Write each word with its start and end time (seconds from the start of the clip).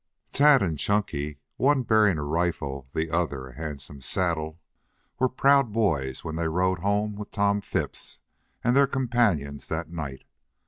Tad 0.31 0.63
and 0.63 0.79
Chunky, 0.79 1.37
one 1.57 1.83
bearing 1.83 2.17
a 2.17 2.23
rifle, 2.23 2.87
the 2.91 3.11
other 3.11 3.49
a 3.49 3.55
handsome 3.55 4.01
saddle, 4.01 4.59
were 5.19 5.29
proud 5.29 5.71
boys 5.71 6.23
when 6.23 6.37
they 6.37 6.47
rode 6.47 6.79
home 6.79 7.13
with 7.15 7.29
Tom 7.29 7.61
Phipps 7.61 8.17
and 8.63 8.75
their 8.75 8.87
companions 8.87 9.67
that 9.67 9.91
night. 9.91 10.23